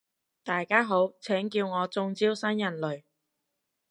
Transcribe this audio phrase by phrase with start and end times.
[0.43, 3.03] 大家好，請叫我中招新人類